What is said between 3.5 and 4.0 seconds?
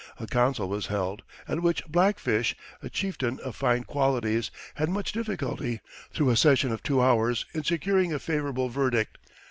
fine